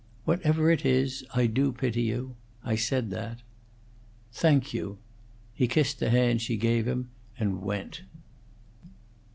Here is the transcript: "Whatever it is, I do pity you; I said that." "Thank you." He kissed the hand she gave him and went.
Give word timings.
"Whatever 0.25 0.71
it 0.71 0.83
is, 0.83 1.23
I 1.35 1.45
do 1.45 1.71
pity 1.71 2.01
you; 2.01 2.35
I 2.63 2.75
said 2.75 3.11
that." 3.11 3.43
"Thank 4.33 4.73
you." 4.73 4.97
He 5.53 5.67
kissed 5.67 5.99
the 5.99 6.09
hand 6.09 6.41
she 6.41 6.57
gave 6.57 6.87
him 6.87 7.11
and 7.37 7.61
went. 7.61 8.01